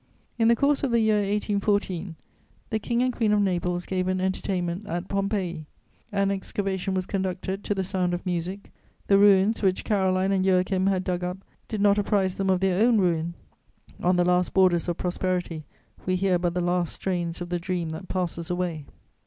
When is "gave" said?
3.85-4.07